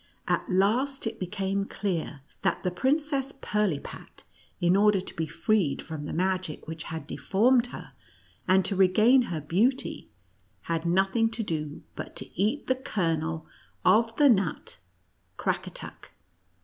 —at 0.35 0.49
last 0.49 1.05
it 1.05 1.19
became 1.19 1.63
clear, 1.63 2.21
that 2.41 2.63
the 2.63 2.71
Princess 2.71 3.31
Pirlipat, 3.33 4.23
in 4.59 4.75
order 4.75 4.99
to 4.99 5.13
be 5.15 5.27
freed 5.27 5.79
from 5.79 6.05
the 6.05 6.11
magic 6.11 6.67
which 6.67 6.85
had 6.85 7.05
deformed 7.05 7.67
her, 7.67 7.93
and 8.47 8.65
to 8.65 8.75
regain 8.75 9.21
her 9.29 9.39
beauty, 9.39 10.09
had 10.63 10.87
nothing 10.87 11.29
to 11.29 11.43
do 11.43 11.83
but 11.95 12.15
to 12.15 12.27
eat 12.33 12.65
the 12.65 12.73
kernel 12.73 13.45
of 13.85 14.15
the 14.15 14.27
nut 14.27 14.79
Crackatuck. 15.37 16.09